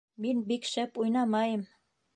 Мин 0.23 0.39
бик 0.51 0.65
шәп 0.71 0.99
уйнамайым 1.05 1.67